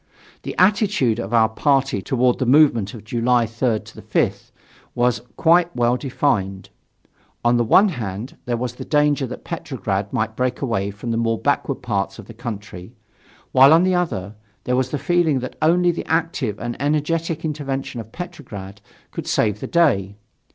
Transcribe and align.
The 0.41 0.55
attitude 0.57 1.19
of 1.19 1.31
our 1.31 1.47
party 1.47 2.01
toward 2.01 2.39
the 2.39 2.47
movement 2.47 2.95
of 2.95 3.03
July 3.03 3.45
3rd 3.45 3.81
5th 4.01 4.49
was 4.95 5.21
quite 5.37 5.75
well 5.75 5.95
defined. 5.95 6.69
On 7.45 7.57
the 7.57 7.63
one 7.63 7.89
hand, 7.89 8.35
there 8.45 8.57
was 8.57 8.73
the 8.73 8.83
danger 8.83 9.27
that 9.27 9.43
Petrograd 9.43 10.11
might 10.11 10.35
break 10.35 10.59
away 10.59 10.89
from 10.89 11.11
the 11.11 11.17
more 11.17 11.37
backward 11.37 11.83
parts 11.83 12.17
of 12.17 12.25
the 12.25 12.33
country; 12.33 12.93
while 13.51 13.71
on 13.71 13.83
the 13.83 13.93
other, 13.93 14.33
there 14.63 14.75
was 14.75 14.89
the 14.89 14.97
feeling 14.97 15.37
that 15.41 15.55
only 15.61 15.91
the 15.91 16.07
active 16.07 16.57
and 16.59 16.81
energetic 16.81 17.45
intervention 17.45 18.01
of 18.01 18.11
Petrograd 18.11 18.81
could 19.11 19.27
save 19.27 19.59
the 19.59 19.67
day. 19.67 20.15